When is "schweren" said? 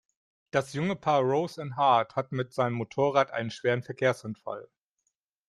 3.51-3.83